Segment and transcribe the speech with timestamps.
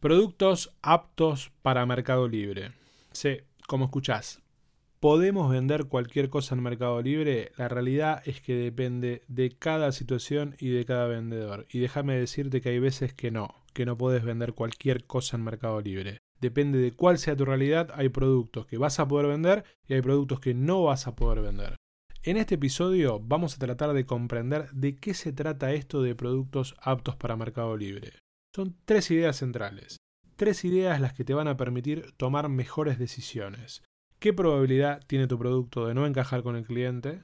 [0.00, 2.72] Productos aptos para Mercado Libre.
[3.12, 4.42] Sí, como escuchás,
[5.00, 7.50] ¿podemos vender cualquier cosa en Mercado Libre?
[7.56, 11.66] La realidad es que depende de cada situación y de cada vendedor.
[11.70, 15.44] Y déjame decirte que hay veces que no, que no puedes vender cualquier cosa en
[15.44, 16.18] Mercado Libre.
[16.42, 20.02] Depende de cuál sea tu realidad, hay productos que vas a poder vender y hay
[20.02, 21.74] productos que no vas a poder vender.
[22.22, 26.74] En este episodio vamos a tratar de comprender de qué se trata esto de productos
[26.82, 28.12] aptos para Mercado Libre.
[28.56, 29.98] Son tres ideas centrales.
[30.34, 33.82] Tres ideas las que te van a permitir tomar mejores decisiones.
[34.18, 37.20] ¿Qué probabilidad tiene tu producto de no encajar con el cliente?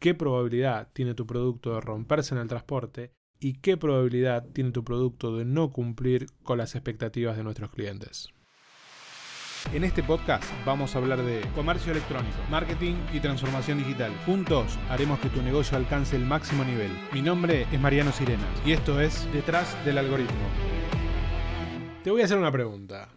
[0.00, 3.12] ¿Qué probabilidad tiene tu producto de romperse en el transporte?
[3.38, 8.34] ¿Y qué probabilidad tiene tu producto de no cumplir con las expectativas de nuestros clientes?
[9.70, 14.12] En este podcast vamos a hablar de comercio electrónico, marketing y transformación digital.
[14.26, 16.90] Juntos haremos que tu negocio alcance el máximo nivel.
[17.12, 20.46] Mi nombre es Mariano Sirena y esto es Detrás del Algoritmo.
[22.04, 23.08] Te voy a hacer una pregunta.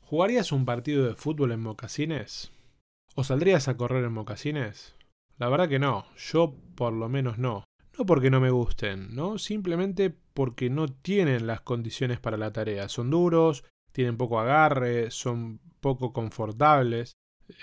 [0.00, 2.50] ¿Jugarías un partido de fútbol en mocasines?
[3.14, 4.96] ¿O saldrías a correr en mocasines?
[5.36, 7.64] La verdad que no, yo por lo menos no.
[7.98, 9.36] No porque no me gusten, ¿no?
[9.38, 12.88] Simplemente porque no tienen las condiciones para la tarea.
[12.88, 17.14] Son duros, tienen poco agarre, son poco confortables.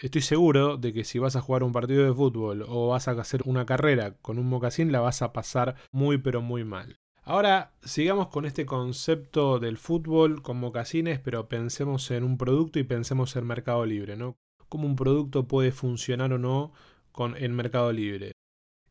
[0.02, 3.12] Estoy seguro de que si vas a jugar un partido de fútbol o vas a
[3.12, 6.98] hacer una carrera con un mocasín la vas a pasar muy pero muy mal.
[7.24, 12.84] Ahora sigamos con este concepto del fútbol con mocasines, pero pensemos en un producto y
[12.84, 14.38] pensemos en Mercado Libre, ¿no?
[14.70, 16.72] Cómo un producto puede funcionar o no
[17.12, 18.32] con el Mercado Libre.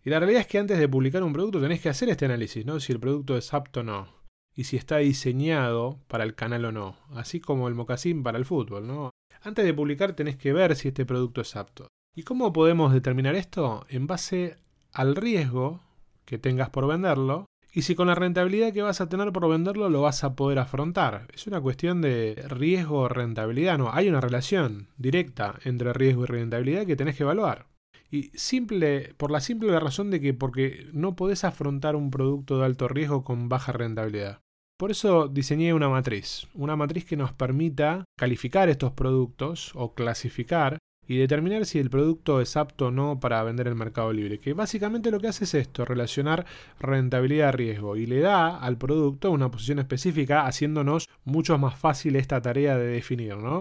[0.05, 2.66] Y la realidad es que antes de publicar un producto tenés que hacer este análisis,
[2.66, 2.80] ¿no?
[2.80, 4.20] Si el producto es apto o no.
[4.55, 6.97] Y si está diseñado para el canal o no.
[7.11, 9.11] Así como el mocasín para el fútbol, ¿no?
[9.42, 11.89] Antes de publicar tenés que ver si este producto es apto.
[12.15, 13.87] ¿Y cómo podemos determinar esto?
[13.89, 14.57] En base
[14.92, 15.81] al riesgo
[16.25, 19.89] que tengas por venderlo y si con la rentabilidad que vas a tener por venderlo
[19.89, 21.29] lo vas a poder afrontar.
[21.33, 26.27] Es una cuestión de riesgo o rentabilidad, no, hay una relación directa entre riesgo y
[26.27, 27.67] rentabilidad que tenés que evaluar.
[28.11, 32.67] Y simple, por la simple razón de que porque no podés afrontar un producto de
[32.67, 34.41] alto riesgo con baja rentabilidad.
[34.80, 40.79] Por eso diseñé una matriz, una matriz que nos permita calificar estos productos o clasificar
[41.07, 44.39] y determinar si el producto es apto o no para vender en el mercado libre.
[44.39, 46.46] Que básicamente lo que hace es esto, relacionar
[46.79, 52.79] rentabilidad-riesgo y le da al producto una posición específica haciéndonos mucho más fácil esta tarea
[52.79, 53.61] de definir, ¿no?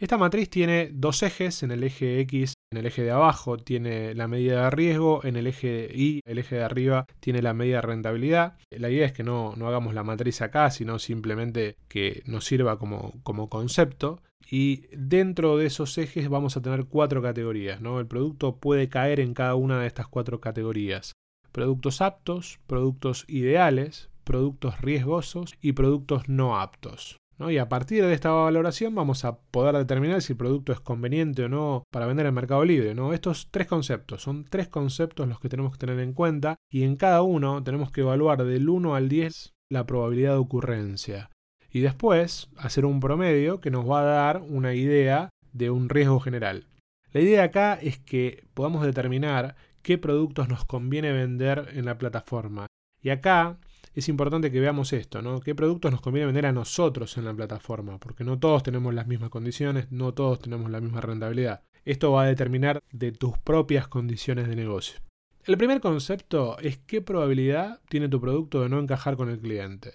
[0.00, 4.14] Esta matriz tiene dos ejes, en el eje X, en el eje de abajo tiene
[4.14, 7.76] la medida de riesgo, en el eje Y, el eje de arriba tiene la medida
[7.76, 8.56] de rentabilidad.
[8.70, 12.78] La idea es que no, no hagamos la matriz acá, sino simplemente que nos sirva
[12.78, 14.22] como, como concepto.
[14.50, 17.82] Y dentro de esos ejes vamos a tener cuatro categorías.
[17.82, 18.00] ¿no?
[18.00, 21.12] El producto puede caer en cada una de estas cuatro categorías.
[21.52, 27.18] Productos aptos, productos ideales, productos riesgosos y productos no aptos.
[27.48, 31.44] Y a partir de esta valoración vamos a poder determinar si el producto es conveniente
[31.44, 32.94] o no para vender en Mercado Libre.
[32.94, 33.14] ¿no?
[33.14, 36.96] Estos tres conceptos, son tres conceptos los que tenemos que tener en cuenta y en
[36.96, 41.30] cada uno tenemos que evaluar del 1 al 10 la probabilidad de ocurrencia.
[41.72, 46.20] Y después hacer un promedio que nos va a dar una idea de un riesgo
[46.20, 46.66] general.
[47.12, 52.66] La idea acá es que podamos determinar qué productos nos conviene vender en la plataforma.
[53.02, 53.58] Y acá
[53.94, 55.40] es importante que veamos esto, ¿no?
[55.40, 57.98] ¿Qué productos nos conviene vender a nosotros en la plataforma?
[57.98, 61.62] Porque no todos tenemos las mismas condiciones, no todos tenemos la misma rentabilidad.
[61.84, 65.00] Esto va a determinar de tus propias condiciones de negocio.
[65.44, 69.94] El primer concepto es qué probabilidad tiene tu producto de no encajar con el cliente.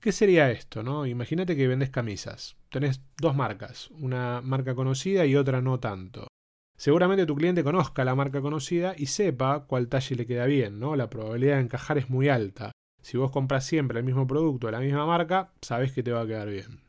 [0.00, 0.82] ¿Qué sería esto?
[0.82, 1.04] No?
[1.04, 2.56] Imagínate que vendes camisas.
[2.70, 6.28] Tenés dos marcas, una marca conocida y otra no tanto.
[6.76, 10.94] Seguramente tu cliente conozca la marca conocida y sepa cuál talle le queda bien, ¿no?
[10.94, 12.70] La probabilidad de encajar es muy alta.
[13.06, 16.22] Si vos compras siempre el mismo producto de la misma marca, sabes que te va
[16.22, 16.80] a quedar bien.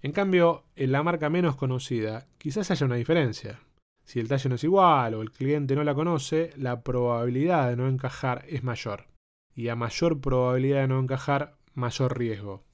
[0.00, 3.60] En cambio, en la marca menos conocida, quizás haya una diferencia.
[4.02, 7.76] Si el talle no es igual o el cliente no la conoce, la probabilidad de
[7.76, 9.08] no encajar es mayor.
[9.54, 12.64] Y a mayor probabilidad de no encajar, mayor riesgo.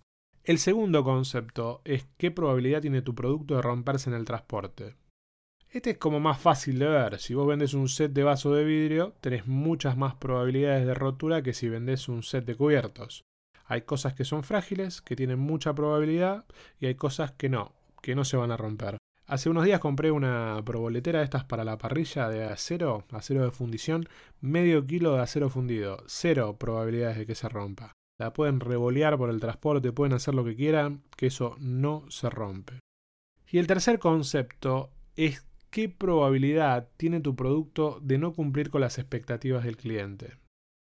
[0.44, 4.94] El segundo concepto es qué probabilidad tiene tu producto de romperse en el transporte.
[5.72, 7.18] Este es como más fácil de ver.
[7.18, 11.42] Si vos vendes un set de vaso de vidrio, tenés muchas más probabilidades de rotura
[11.42, 13.24] que si vendes un set de cubiertos.
[13.64, 16.44] Hay cosas que son frágiles, que tienen mucha probabilidad,
[16.78, 17.72] y hay cosas que no,
[18.02, 18.98] que no se van a romper.
[19.26, 23.50] Hace unos días compré una proboletera de estas para la parrilla de acero, acero de
[23.50, 24.06] fundición,
[24.42, 27.92] medio kilo de acero fundido, cero probabilidades de que se rompa.
[28.20, 32.28] La pueden revolear por el transporte, pueden hacer lo que quieran, que eso no se
[32.28, 32.78] rompe.
[33.50, 38.98] Y el tercer concepto es qué probabilidad tiene tu producto de no cumplir con las
[38.98, 40.36] expectativas del cliente.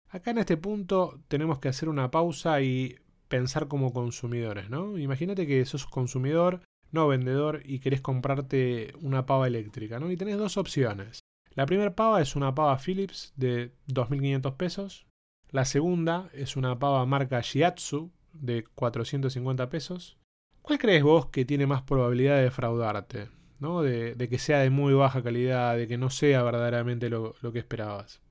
[0.09, 2.97] Acá en este punto tenemos que hacer una pausa y
[3.29, 4.97] pensar como consumidores, ¿no?
[4.97, 6.59] Imagínate que sos consumidor,
[6.91, 10.11] no vendedor, y querés comprarte una pava eléctrica, ¿no?
[10.11, 11.21] Y tenés dos opciones.
[11.55, 15.07] La primera pava es una pava Philips de 2.500 pesos.
[15.49, 20.17] La segunda es una pava marca Shiatsu de 450 pesos.
[20.61, 23.29] ¿Cuál crees vos que tiene más probabilidad de defraudarte?
[23.63, 28.21] De, que sea de muy baja calidad, de que no sea verdaderamente lo, que esperabas.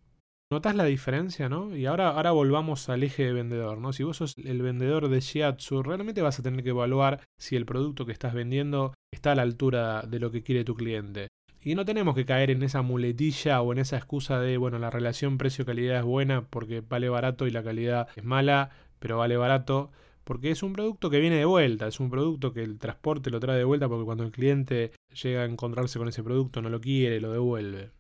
[0.50, 1.74] ¿Notas la diferencia, no?
[1.74, 3.94] Y ahora, ahora volvamos al eje de vendedor, ¿no?
[3.94, 7.64] Si vos sos el vendedor de Shiatsu, realmente vas a tener que evaluar si el
[7.64, 11.28] producto que estás vendiendo está a la altura de lo que quiere tu cliente.
[11.62, 14.90] Y no tenemos que caer en esa muletilla o en esa excusa de, bueno, la
[14.90, 19.90] relación precio-calidad es buena porque vale barato y la calidad es mala, pero vale barato
[20.24, 23.40] porque es un producto que viene de vuelta, es un producto que el transporte lo
[23.40, 24.92] trae de vuelta porque cuando el cliente
[25.22, 27.90] llega a encontrarse con ese producto no lo quiere, lo devuelve.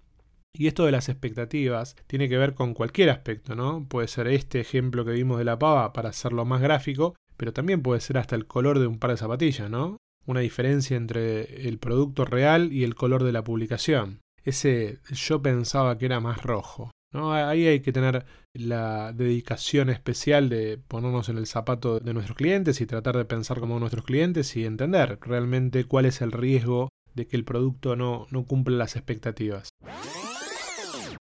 [0.54, 3.86] Y esto de las expectativas tiene que ver con cualquier aspecto, ¿no?
[3.88, 7.82] Puede ser este ejemplo que vimos de la pava para hacerlo más gráfico, pero también
[7.82, 9.96] puede ser hasta el color de un par de zapatillas, ¿no?
[10.26, 14.20] Una diferencia entre el producto real y el color de la publicación.
[14.44, 16.90] Ese yo pensaba que era más rojo.
[17.12, 17.32] ¿No?
[17.32, 18.24] Ahí hay que tener
[18.54, 23.60] la dedicación especial de ponernos en el zapato de nuestros clientes y tratar de pensar
[23.60, 28.26] como nuestros clientes y entender realmente cuál es el riesgo de que el producto no,
[28.30, 29.68] no cumpla las expectativas.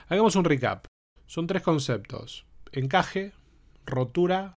[0.09, 0.87] Hagamos un recap.
[1.27, 2.47] Son tres conceptos.
[2.73, 3.33] Encaje,
[3.85, 4.55] rotura,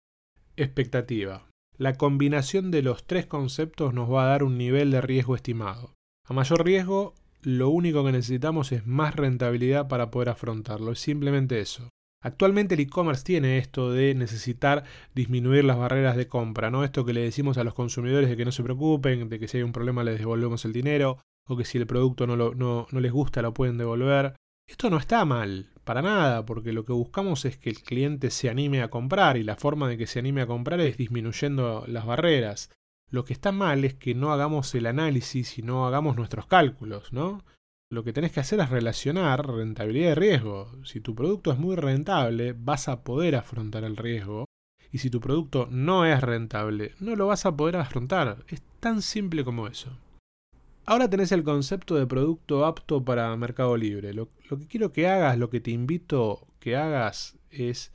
[0.56, 1.47] expectativa.
[1.77, 5.94] La combinación de los tres conceptos nos va a dar un nivel de riesgo estimado.
[6.25, 7.13] A mayor riesgo,
[7.47, 10.91] lo único que necesitamos es más rentabilidad para poder afrontarlo.
[10.91, 11.88] Es simplemente eso.
[12.21, 14.83] Actualmente el e-commerce tiene esto de necesitar
[15.15, 16.83] disminuir las barreras de compra, ¿no?
[16.83, 19.55] Esto que le decimos a los consumidores de que no se preocupen, de que si
[19.55, 22.99] hay un problema les devolvemos el dinero, o que si el producto no, no, no
[22.99, 24.35] les gusta lo pueden devolver.
[24.67, 28.49] Esto no está mal, para nada, porque lo que buscamos es que el cliente se
[28.49, 32.05] anime a comprar y la forma de que se anime a comprar es disminuyendo las
[32.05, 32.71] barreras.
[33.09, 37.13] Lo que está mal es que no hagamos el análisis y no hagamos nuestros cálculos,
[37.13, 37.44] ¿no?
[37.89, 40.71] Lo que tenés que hacer es relacionar rentabilidad y riesgo.
[40.83, 44.45] Si tu producto es muy rentable, vas a poder afrontar el riesgo.
[44.92, 48.44] Y si tu producto no es rentable, no lo vas a poder afrontar.
[48.50, 49.98] Es tan simple como eso.
[50.86, 54.13] Ahora tenés el concepto de producto apto para Mercado Libre.
[54.13, 57.92] Lo, que quiero que hagas, lo que te invito que hagas es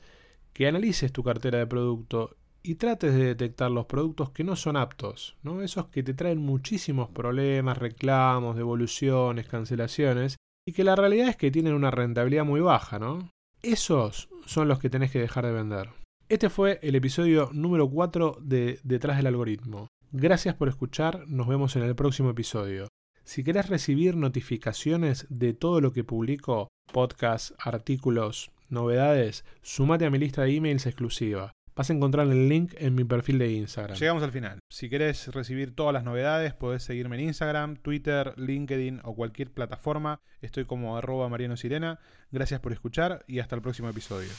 [0.53, 4.77] que analices tu cartera de producto y trates de detectar los productos que no son
[4.77, 5.61] aptos, ¿no?
[5.61, 11.51] esos que te traen muchísimos problemas, reclamos, devoluciones, cancelaciones, y que la realidad es que
[11.51, 13.29] tienen una rentabilidad muy baja, ¿no?
[13.61, 15.89] Esos son los que tenés que dejar de vender.
[16.29, 19.87] Este fue el episodio número 4 de Detrás del algoritmo.
[20.13, 22.87] Gracias por escuchar, nos vemos en el próximo episodio.
[23.25, 30.17] Si querés recibir notificaciones de todo lo que publico, podcasts, artículos, novedades, sumate a mi
[30.17, 31.51] lista de emails exclusiva.
[31.75, 33.97] Vas a encontrar el link en mi perfil de Instagram.
[33.97, 34.59] Llegamos al final.
[34.69, 40.19] Si querés recibir todas las novedades, podés seguirme en Instagram, Twitter, LinkedIn o cualquier plataforma.
[40.41, 41.99] Estoy como arroba Mariano Sirena.
[42.31, 44.29] Gracias por escuchar y hasta el próximo episodio.